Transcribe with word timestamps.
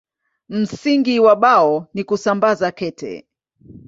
Msingi 0.49 1.19
wa 1.19 1.35
Bao 1.35 1.87
ni 1.93 2.03
kusambaza 2.03 2.71
kete. 2.71 3.27